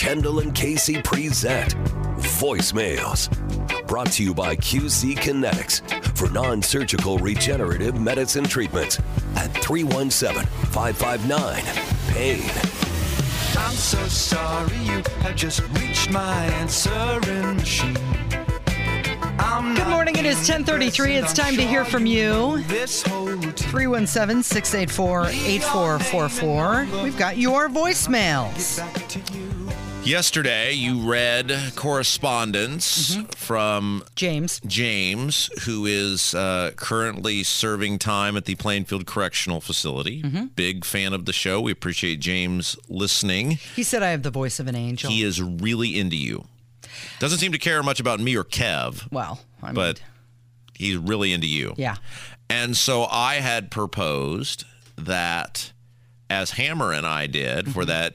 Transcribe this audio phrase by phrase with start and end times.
[0.00, 1.76] Kendall and Casey present
[2.40, 3.28] Voicemails.
[3.86, 8.98] Brought to you by QC Kinetix for non surgical regenerative medicine treatments
[9.36, 11.62] at 317 559
[12.14, 12.40] PAIN.
[13.62, 17.98] I'm so sorry you have just reached my answering machine.
[19.74, 20.16] Good morning.
[20.16, 21.16] It is 1033.
[21.16, 22.62] It's time to hear from you.
[22.62, 27.02] This 317 684 8444.
[27.02, 28.80] We've got your voicemails.
[30.00, 30.16] Back to you.
[30.16, 33.24] Yesterday, you read correspondence mm-hmm.
[33.26, 34.60] from James.
[34.66, 40.22] James, who is uh, currently serving time at the Plainfield Correctional Facility.
[40.22, 40.46] Mm-hmm.
[40.56, 41.60] Big fan of the show.
[41.60, 43.52] We appreciate James listening.
[43.74, 45.10] He said I have the voice of an angel.
[45.10, 46.44] He is really into you.
[47.18, 50.02] Doesn't seem to care much about me or Kev, well, I mean, but
[50.74, 51.74] he's really into you.
[51.76, 51.96] yeah.
[52.48, 54.64] And so I had proposed
[54.96, 55.72] that,
[56.28, 57.90] as Hammer and I did for mm-hmm.
[57.90, 58.14] that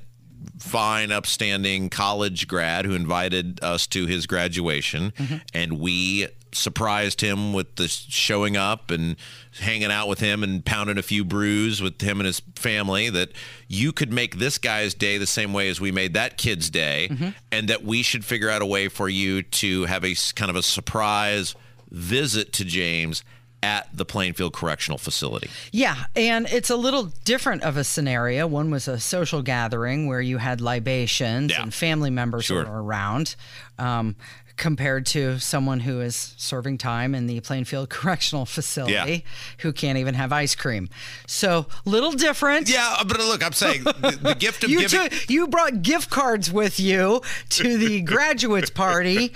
[0.59, 5.37] fine, upstanding college grad who invited us to his graduation, mm-hmm.
[5.53, 9.17] and we surprised him with the showing up and
[9.59, 13.31] hanging out with him and pounding a few brews with him and his family that
[13.67, 17.09] you could make this guy's day the same way as we made that kid's day
[17.11, 17.29] mm-hmm.
[17.51, 20.55] and that we should figure out a way for you to have a kind of
[20.55, 21.55] a surprise
[21.89, 23.23] visit to James
[23.65, 25.49] at the Plainfield Correctional Facility.
[25.71, 28.45] Yeah, and it's a little different of a scenario.
[28.45, 31.63] One was a social gathering where you had libations Yeah.
[31.63, 32.63] and family members Sure.
[32.63, 33.35] were around,
[33.79, 34.15] um,
[34.57, 39.19] compared to someone who is serving time in the Plainfield Correctional Facility Yeah.
[39.59, 40.87] who can't even have ice cream.
[41.27, 42.69] So, little different.
[42.69, 45.09] Yeah, but look, I'm saying the, the gift of You giving.
[45.09, 49.33] took, you brought gift cards with you to the graduates party.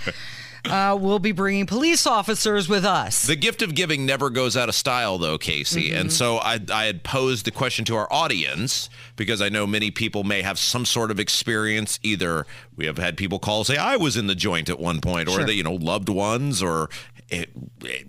[0.64, 3.26] Uh, we'll be bringing police officers with us.
[3.26, 5.90] The gift of giving never goes out of style, though, Casey.
[5.90, 6.00] Mm-hmm.
[6.00, 9.90] And so I, I had posed the question to our audience because I know many
[9.90, 11.98] people may have some sort of experience.
[12.02, 15.28] Either we have had people call say I was in the joint at one point,
[15.28, 15.44] or Sure.
[15.44, 16.88] that you know loved ones or
[17.30, 17.44] eh,
[17.86, 18.02] eh,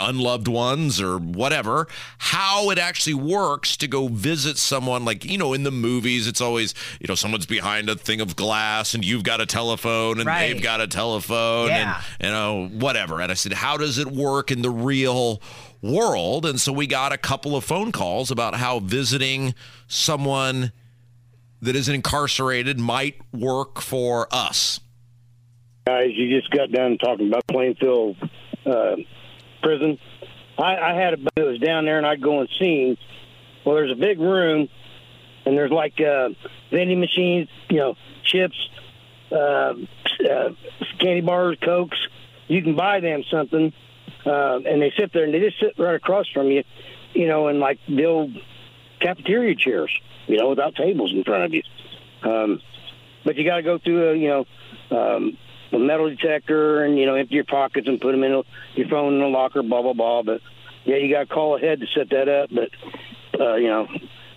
[0.00, 1.86] unloved ones or whatever.
[2.18, 6.40] How it actually works to go visit someone, like you know, in the movies, it's
[6.40, 10.26] always you know someone's behind a thing of glass and you've got a telephone and
[10.26, 10.52] Right.
[10.52, 12.02] they've got a telephone Yeah.
[12.20, 13.20] and you know, whatever.
[13.20, 15.40] And I said, how does it work in the real
[15.82, 16.44] world?
[16.46, 19.54] And so we got a couple of phone calls about how visiting
[19.86, 20.72] someone
[21.60, 24.78] that isn't incarcerated might work for us.
[25.86, 28.16] guys, you just got done talking about Plainfield
[28.68, 28.96] uh,
[29.62, 29.98] prison.
[30.58, 32.96] I, I had a buddy that was down there, and I'd go and see him.
[33.64, 34.68] Well, there's a big room,
[35.44, 36.30] and there's like uh,
[36.70, 38.56] vending machines, you know, chips,
[39.30, 39.74] uh,
[40.28, 40.50] uh,
[40.98, 41.98] candy bars, cokes.
[42.48, 43.72] You can buy them something,
[44.24, 46.64] uh, and they sit there, and they just sit right across from you,
[47.12, 48.36] you know, in like old
[49.00, 49.90] cafeteria chairs,
[50.26, 51.62] you know, without tables in front of you.
[52.22, 52.60] Um,
[53.24, 54.46] but you got to go through a, you know,
[54.90, 55.38] um,
[55.72, 58.42] a metal detector and you know empty your pockets and put them in a,
[58.74, 60.22] your phone in a locker, blah blah blah.
[60.22, 60.40] But
[60.84, 62.50] yeah, you got to call ahead to set that up.
[62.50, 62.70] But
[63.40, 63.88] uh, you know,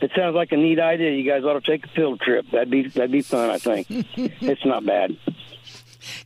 [0.02, 1.12] it sounds like a neat idea.
[1.12, 2.46] You guys ought to take a field trip.
[2.52, 3.50] That'd be that'd be fun.
[3.50, 5.18] I think it's not bad.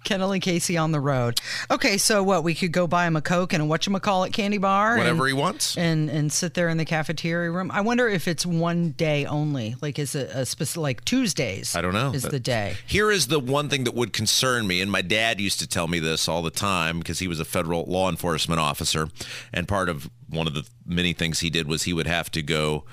[0.04, 1.40] Kendall and Casey on the road.
[1.70, 2.44] Okay, so what?
[2.44, 4.98] We could go buy him a Coke and a whatchamacallit candy bar?
[4.98, 5.78] Whatever and, he wants.
[5.78, 7.72] And, and sit there in the cafeteria room.
[7.72, 9.76] I wonder if it's one day only.
[9.82, 11.76] Like, is it a specific, like Tuesdays?
[11.76, 12.12] I don't know.
[12.12, 12.76] Is the day.
[12.86, 15.88] Here is the one thing that would concern me, and my dad used to tell
[15.88, 19.10] me this all the time because he was a federal law enforcement officer,
[19.54, 22.42] and part of one of the many things he did was he would have to
[22.42, 22.84] go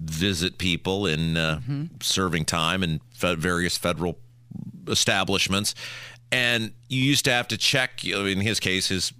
[0.00, 1.60] visit people in uh,
[2.00, 4.18] serving time in fe- various federal
[4.88, 5.74] establishments,
[6.32, 8.04] and you used to have to check.
[8.04, 9.12] In his case, his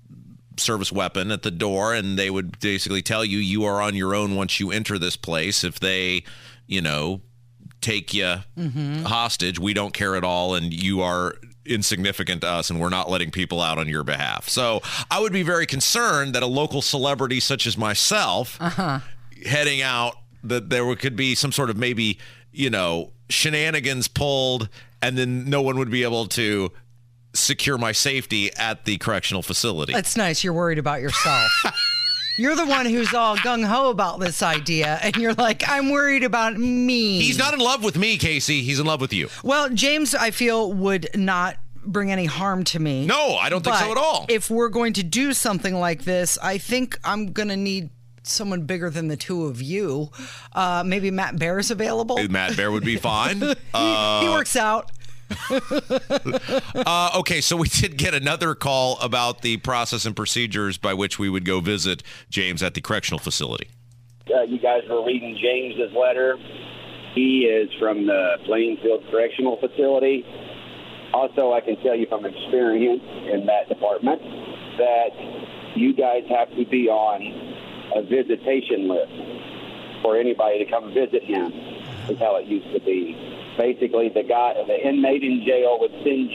[0.56, 4.14] service weapon at the door and they would basically tell you you are on your
[4.14, 5.62] own once you enter this place.
[5.62, 6.24] If they
[6.66, 7.20] you know
[7.81, 9.02] take you mm-hmm.
[9.02, 11.34] hostage we don't care at all and you are
[11.64, 14.48] insignificant to us and we're not letting people out on your behalf.
[14.48, 19.00] So i would be very concerned that a local celebrity such as myself uh-huh.
[19.46, 22.19] heading out that there could be some sort of maybe
[22.52, 24.69] you know shenanigans pulled
[25.00, 26.70] and then no one would be able to
[27.34, 30.44] secure my safety at the correctional facility That's nice.
[30.44, 31.50] You're worried about yourself.
[32.38, 36.25] You're the one who's all gung ho about this idea, and you're like, I'm worried
[36.25, 37.20] about me.
[37.20, 38.62] He's not in love with me, Casey.
[38.62, 39.29] He's in love with you.
[39.43, 43.06] Well, James, I feel would not bring any harm to me.
[43.06, 44.25] No, I don't think so at all.
[44.31, 47.90] If we're going to do something like this, I think I'm going to need
[48.23, 50.11] someone bigger than the two of you.
[50.52, 52.17] Uh, maybe Matt Bear's available.
[52.28, 53.40] Matt Bear would be fine.
[53.40, 54.90] he, he works out.
[56.75, 61.19] Uh, okay, so we did get another call about the process and procedures by which
[61.19, 63.69] we would go visit James at the correctional facility.
[64.34, 66.37] uh, you guys were reading James's letter.
[67.14, 70.25] He is from the Plainfield Correctional Facility.
[71.12, 73.02] Also, I can tell you from experience
[73.32, 74.20] in that department
[74.78, 75.11] that
[75.76, 77.20] you guys have to be on
[77.96, 79.12] a visitation list
[80.02, 81.52] for anybody to come visit him.
[82.08, 83.14] Is how it used to be.
[83.56, 86.31] Basically, the guy, the inmate in jail would send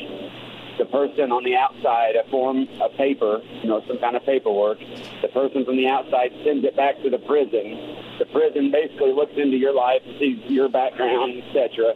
[0.77, 4.77] the person on the outside a form, a paper, you know, some kind of paperwork.
[5.21, 7.97] The person from the outside sends it back to the prison.
[8.19, 11.93] The prison basically looks into your life, sees your background, etc.,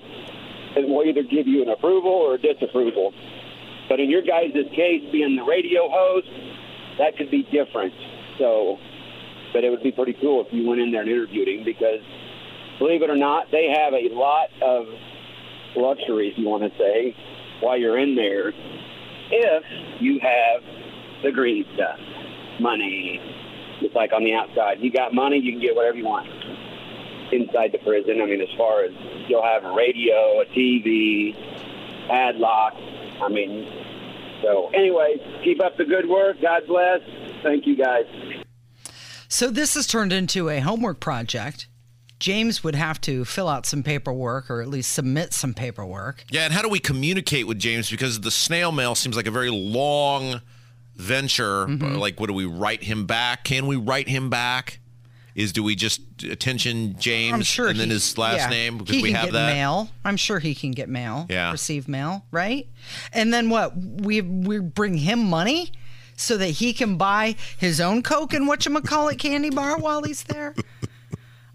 [0.75, 3.13] and will either give you an approval or a disapproval.
[3.89, 6.29] But in your guys' case, being the radio host,
[6.97, 7.93] that could be different.
[8.37, 8.79] So,
[9.53, 12.01] but it would be pretty cool if you went in there and interviewed him because,
[12.79, 14.87] believe it or not, they have a lot of
[15.75, 17.15] luxuries, you want to say,
[17.61, 18.53] while you're in there
[19.31, 19.63] if
[20.01, 20.61] you have
[21.23, 21.99] the green stuff,
[22.59, 23.19] money.
[23.81, 24.79] It's like on the outside.
[24.81, 26.27] You got money, you can get whatever you want
[27.31, 28.21] inside the prison.
[28.21, 28.91] I mean, as far as
[29.27, 31.33] you'll have a radio, a TV,
[32.07, 32.73] padlock.
[33.21, 33.65] I mean,
[34.41, 36.37] so anyway, keep up the good work.
[36.41, 37.01] God bless.
[37.41, 38.05] Thank you, guys.
[39.27, 41.67] So this has turned into a homework project.
[42.21, 46.23] James would have to fill out some paperwork or at least submit some paperwork.
[46.29, 47.89] Yeah, and how do we communicate with James?
[47.89, 50.39] Because the snail mail seems like a very long
[50.95, 51.65] venture.
[51.65, 51.95] Mm-hmm.
[51.95, 53.43] Like, what do we write him back?
[53.43, 54.79] Can we write him back?
[55.33, 58.49] Is do we just attention James sure and then he- his last yeah.
[58.49, 59.53] name because he we have get that?
[59.53, 59.89] mail.
[60.05, 61.25] I'm sure he can get mail.
[61.27, 61.51] Yeah.
[61.51, 62.67] receive mail, right?
[63.13, 63.75] And then what?
[63.75, 65.71] We we bring him money
[66.17, 69.79] so that he can buy his own Coke and what you call it candy bar
[69.79, 70.53] while he's there.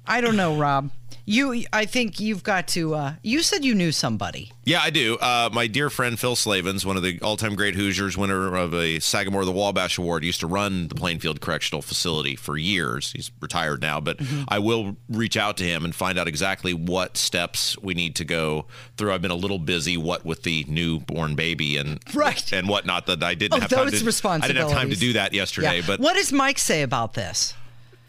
[0.07, 0.91] I don't know, Rob.
[1.29, 2.95] You, I think you've got to.
[2.95, 4.53] Uh, you said you knew somebody.
[4.65, 5.17] Yeah, I do.
[5.17, 9.01] Uh, my dear friend Phil Slavens, one of the all-time great Hoosiers, winner of a
[9.01, 13.11] Sagamore the Wabash Award, used to run the Plainfield Correctional Facility for years.
[13.11, 17.17] He's retired now, but I will reach out to him and find out exactly what
[17.17, 18.67] steps we need to go
[18.97, 19.13] through.
[19.13, 22.53] I've been a little busy, what with the newborn baby and Right.
[22.53, 23.97] and whatnot, that I didn't Oh, have time to.
[23.97, 25.83] I didn't have time to do that yesterday.
[25.85, 27.55] But what does Mike say about this?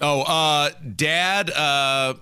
[0.02, 1.50] Oh, uh, Dad.
[1.52, 2.14] Uh,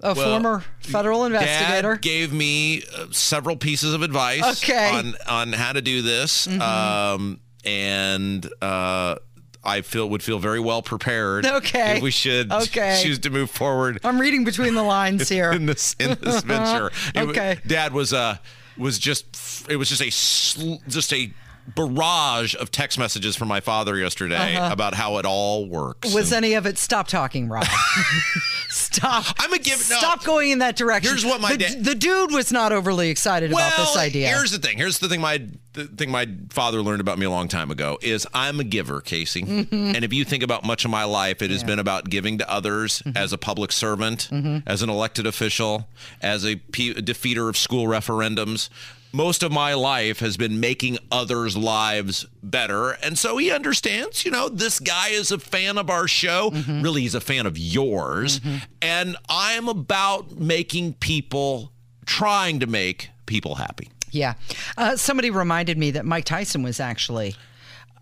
[0.00, 1.92] A Well, former federal investigator.
[1.94, 4.90] Dad gave me uh, several pieces of advice Okay.
[4.92, 5.30] Mm-hmm.
[5.30, 9.16] on on how to do this, um, and uh,
[9.64, 11.46] I feel would feel very well prepared.
[11.46, 11.96] Okay.
[11.98, 13.00] if we should Okay.
[13.02, 15.52] choose to move forward I'm reading between the lines here.
[15.52, 16.90] in this in this venture.
[17.14, 17.58] It Okay.
[17.66, 18.38] Dad was uh
[18.76, 21.32] was just it was just a sl- just a
[21.66, 26.08] barrage of text messages from my father yesterday about how it all works.
[26.08, 26.16] Uh-huh.
[26.18, 26.78] Was And- any of it?
[26.78, 27.64] Stop talking, Rob.
[28.68, 29.26] stop.
[29.38, 29.96] I'm a give- no.
[29.98, 31.10] Stop going in that direction.
[31.10, 34.28] Here's what my the, dad- the dude was not overly excited about this idea.
[34.28, 34.76] Here's the thing.
[34.78, 35.20] Here's the thing.
[35.20, 38.64] My the thing my father learned about me a long time ago is I'm a
[38.64, 39.42] giver, Casey.
[39.42, 39.94] Mm-hmm.
[39.94, 42.50] And if you think about much of my life, it has been about giving to
[42.50, 43.16] others Mm-hmm.
[43.16, 44.28] as a public servant,
[44.66, 45.88] as an elected official,
[46.20, 48.68] as a pe- defeater of school referendums.
[49.12, 52.92] Most of my life has been making others' lives better.
[53.02, 56.50] And so he understands, you know, this guy is a fan of our show.
[56.50, 56.82] Mm-hmm.
[56.82, 58.40] Really, he's a fan of yours.
[58.80, 61.72] And I'm about making people,
[62.06, 63.90] trying to make people happy.
[64.12, 64.34] Yeah.
[64.76, 67.34] Uh, somebody reminded me that Mike Tyson was actually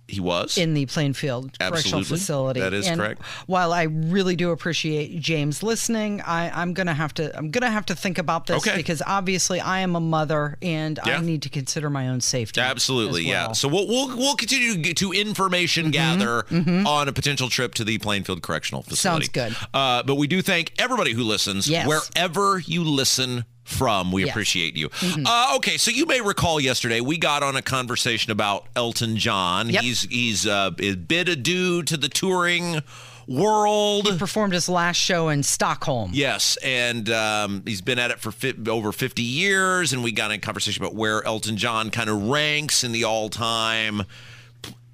[0.08, 0.58] He was.
[0.58, 2.04] in the Plainfield Correctional Absolutely.
[2.18, 2.60] Facility.
[2.60, 3.22] That is And correct.
[3.46, 7.86] While I really do appreciate James listening, I, I'm gonna have to I'm gonna have
[7.86, 8.76] to think about this Okay.
[8.76, 11.18] because obviously I am a mother and Yeah.
[11.18, 12.60] I need to consider my own safety.
[12.60, 13.44] Absolutely, as yeah.
[13.44, 13.52] Mm-hmm.
[13.54, 17.84] So we'll we'll, we'll continue to, get to information gather on a potential trip to
[17.84, 19.26] the Plainfield Correctional Facility.
[19.26, 19.56] Sounds good.
[19.72, 21.86] Uh, but we do thank everybody who listens, Yes.
[21.86, 24.12] wherever you listen from.
[24.12, 24.28] We Yes.
[24.28, 24.32] Mm-hmm.
[24.32, 24.90] appreciate you.
[25.26, 29.68] Uh, okay, so you may recall yesterday we got on a conversation about Elton John.
[29.70, 29.82] Yep.
[29.82, 32.80] He's he's uh, bid adieu to the touring
[33.28, 34.06] world.
[34.10, 36.10] He performed his last show in Stockholm.
[36.12, 40.30] Yes, and um, he's been at it for fi- over 50 years, and we got
[40.32, 44.02] in a conversation about where Elton John kind of ranks in the all-time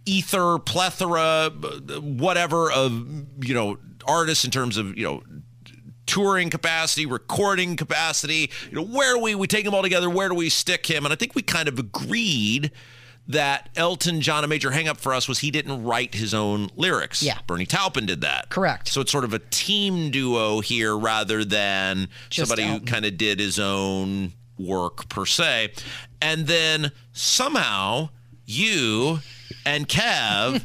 [0.04, 1.50] ether plethora,
[2.00, 2.92] whatever of
[3.44, 5.22] you know artists in terms of you know
[6.06, 8.50] touring capacity, recording capacity.
[8.70, 10.08] You know, where do we we take them all together?
[10.08, 11.04] Where do we stick him?
[11.04, 12.70] And I think we kind of agreed
[13.28, 17.24] that Elton John, a major hangup for us was he didn't write his own lyrics.
[17.24, 17.38] Yeah.
[17.48, 18.50] Bernie Taupin did that.
[18.50, 18.86] Correct.
[18.88, 22.80] So it's sort of a team duo here rather than Just somebody Elton.
[22.80, 25.72] who kind of did his own work per se.
[26.22, 28.10] And then somehow
[28.44, 29.18] you
[29.64, 30.62] and Kev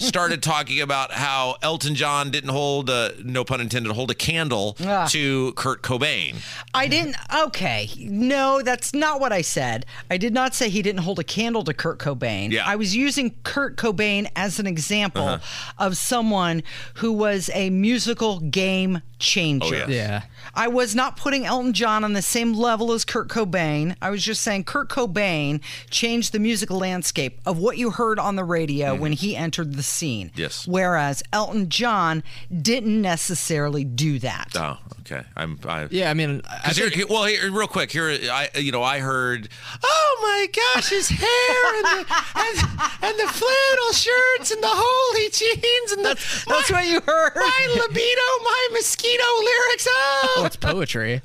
[0.00, 4.76] started talking about how Elton John didn't hold, a, no pun intended, hold a candle
[4.84, 5.06] Ah.
[5.10, 6.36] to Kurt Cobain.
[6.74, 7.16] I didn't.
[7.46, 9.86] Okay, no, that's not what I said.
[10.10, 12.50] I did not say he didn't hold a candle to Kurt Cobain.
[12.52, 12.62] Yeah.
[12.62, 12.72] Uh-huh.
[12.72, 15.38] I was using Kurt Cobain as an example
[15.78, 16.62] of someone
[16.94, 19.66] who was a musical game changer.
[19.66, 19.88] Oh, yes.
[19.88, 20.22] Yeah.
[20.54, 23.96] I was not putting Elton John on the same level as Kurt Cobain.
[24.00, 28.36] I was just saying Kurt Cobain changed the musical landscape of what you heard on
[28.36, 30.28] the radio when he entered the scene.
[30.30, 30.40] Mm-hmm.
[30.40, 30.66] Yes.
[30.66, 32.22] Whereas Elton John
[32.62, 34.48] didn't necessarily do that.
[34.56, 35.22] Oh, okay.
[35.36, 35.58] I'm.
[35.66, 38.82] I, Yeah, I mean, I 'Cause here- well, here, real quick, here, I, you know,
[38.82, 39.48] I heard,
[39.82, 42.58] oh my gosh, his hair and the, and,
[43.02, 46.14] and the flannel shirts and the holy jeans and the.
[46.48, 47.32] That's what you heard.
[47.36, 49.86] My libido, my mosquito lyrics.
[49.90, 51.22] oh, Oh, it's poetry.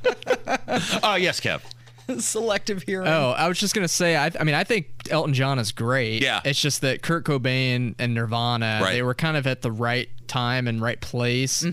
[1.04, 1.62] oh yes, Kev.
[2.20, 3.08] Selective hearing.
[3.08, 4.16] Oh, I was just gonna say.
[4.16, 6.22] I, I mean, I think Elton John is great.
[6.22, 6.42] Yeah.
[6.46, 8.94] It's just that Kurt Cobain and Nirvana, Right.
[8.94, 11.66] they were kind of at the right time and right place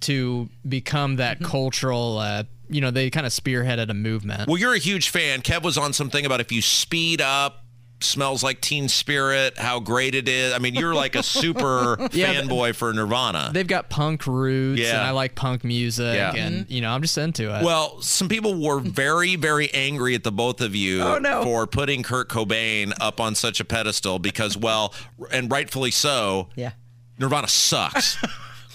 [0.00, 2.18] to become that cultural.
[2.18, 4.48] Uh, you know, they kind of spearheaded a movement.
[4.48, 5.42] Well, you're a huge fan.
[5.42, 7.63] Kev was on something about if you speed up.
[8.00, 9.56] Smells like Teen Spirit.
[9.56, 10.52] How great it is!
[10.52, 13.50] I mean, you're like a super Yeah, fanboy for Nirvana.
[13.54, 14.98] They've got punk roots, Yeah.
[14.98, 16.34] and I like punk music, Yeah.
[16.34, 17.64] and you know, I'm just into it.
[17.64, 21.42] Well, some people were very, very angry at the both of you Oh, no.
[21.44, 24.92] for putting Kurt Cobain up on such a pedestal because, well,
[25.32, 26.72] and rightfully so, Yeah.
[27.18, 28.18] Nirvana sucks.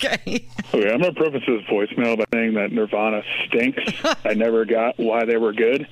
[0.02, 0.48] Okay.
[0.74, 3.84] Okay, I'm going to preface this voicemail by saying that Nirvana stinks.
[4.24, 5.90] I never got why they were good.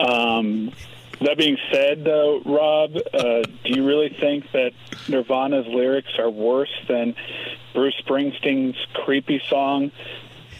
[0.00, 0.72] Um,
[1.26, 4.72] that being said, though, Rob, uh, do you really think that
[5.08, 7.14] Nirvana's lyrics are worse than
[7.74, 9.90] Bruce Springsteen's creepy song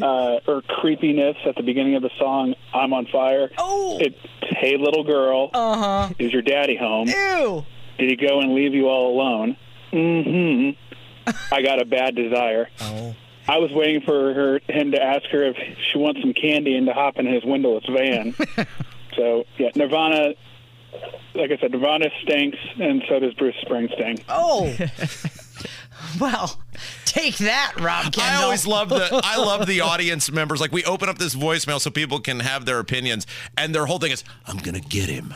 [0.01, 3.51] uh, or creepiness at the beginning of the song "I'm on Fire"?
[3.59, 3.99] Oh.
[4.01, 6.15] It's "Hey, little girl, uh-huh.
[6.19, 7.09] is your daddy home?
[7.09, 7.65] Ew.
[7.99, 9.57] Did he go and leave you all alone?
[9.93, 11.33] Mm-hmm.
[11.53, 12.69] I got a bad desire.
[12.81, 13.15] Oh.
[13.49, 15.57] I was waiting for her him to ask her if
[15.93, 18.35] she wants some candy and to hop in his windowless van.
[19.17, 20.35] so yeah, Nirvana.
[21.35, 24.23] Like I said, Nirvana stinks, and so does Bruce Springsteen.
[24.29, 24.75] Oh.
[26.21, 26.61] well,
[27.05, 28.23] take that, Rob Kendall.
[28.23, 30.61] I always love the I love the audience members.
[30.61, 33.27] Like we open up this voicemail so people can have their opinions,
[33.57, 35.35] and their whole thing is, "I'm gonna get him.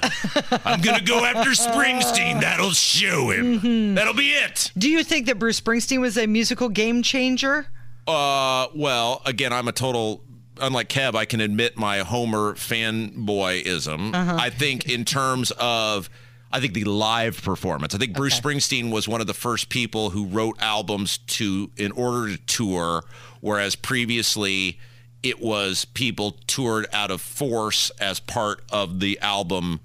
[0.65, 2.41] I'm gonna go after Springsteen.
[2.41, 3.95] That'll show him.
[3.95, 7.67] That'll be it." Do you think that Bruce Springsteen was a musical game changer?
[8.07, 10.25] Uh, well, again, I'm a total.
[10.59, 14.15] Unlike Kev, I can admit my Homer fanboyism.
[14.15, 14.37] Uh-huh.
[14.39, 16.11] I think in terms of,
[16.53, 17.95] I think the live performance.
[17.95, 21.93] I think Bruce Springsteen was one of the first people who wrote albums to in
[21.93, 23.05] order to tour,
[23.41, 24.79] whereas previously
[25.23, 29.81] it was people toured out of force as part of the album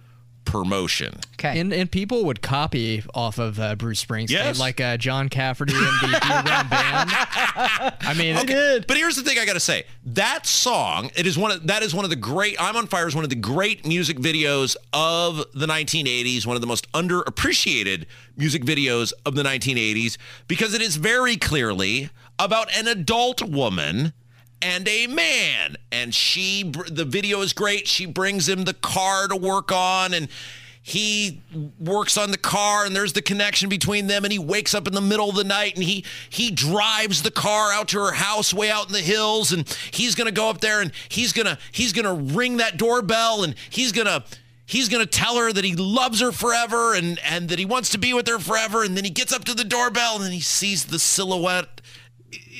[0.45, 1.19] promotion.
[1.33, 1.59] Okay.
[1.59, 4.59] And and people would copy off of uh, Bruce Springsteen, Yes.
[4.59, 7.09] like uh, John Cafferty and the Deer Brown Band.
[8.01, 8.35] I mean,
[8.87, 9.83] But here's the thing I got to say.
[10.05, 13.07] That song, it is one of that is one of the great I'm on fire
[13.07, 18.05] is one of the great music videos of the 1980s, one of the most underappreciated
[18.37, 22.09] music videos of the 1980s because it is very clearly
[22.39, 24.13] about an adult woman
[24.65, 25.77] and a man.
[25.91, 27.87] And she the video is great.
[27.87, 30.27] She brings him the car to work on and
[30.81, 31.41] he
[31.79, 34.93] works on the car and there's the connection between them and he wakes up in
[34.93, 38.53] the middle of the night and he he drives the car out to her house
[38.53, 41.47] way out in the hills and he's going to go up there and he's going
[41.47, 44.23] to he's going to ring that doorbell and he's going to
[44.67, 47.89] he's going to tell her that he loves her forever and and that he wants
[47.89, 50.31] to be with her forever and then he gets up to the doorbell and then
[50.31, 51.74] he sees the silhouette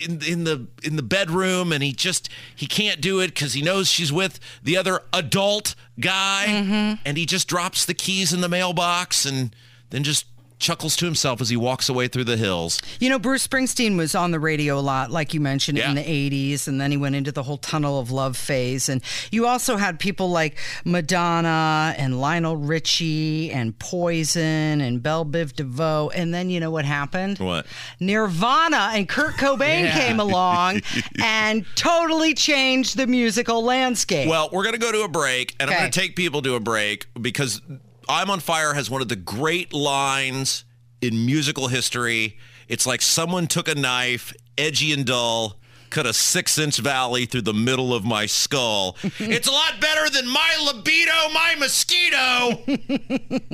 [0.04, 3.62] in in the in the bedroom and he just he can't do it because he
[3.62, 6.46] knows she's with the other adult guy.
[6.48, 7.02] Mm-hmm.
[7.06, 9.56] And he just drops the keys in the mailbox and
[9.90, 10.26] then just
[10.60, 14.16] chuckles to himself as he walks away through the hills You know, Bruce Springsteen was
[14.16, 17.16] on the radio a lot, like you mentioned, in the 80s, and then he went
[17.16, 18.88] into the whole tunnel of love phase.
[18.90, 25.54] And you also had people like Madonna and Lionel Richie and Poison and Bell Biv
[25.54, 26.10] DeVoe.
[26.16, 27.40] And then you know what happened?
[27.40, 27.66] What?
[28.00, 30.00] Nirvana and Kurt Cobain Yeah.
[30.00, 30.82] came along
[31.22, 34.28] and totally changed the musical landscape.
[34.30, 36.56] well we're going to go to a break and i'm going to take people to
[36.56, 37.62] a break because
[38.10, 40.64] i'm on fire has one of the great lines
[41.02, 42.38] in musical history.
[42.68, 45.60] It's like someone took a knife edgy and dull
[45.92, 48.98] cut a six inch valley through the middle of my skull.
[49.20, 53.40] It's a lot better than my libido my mosquito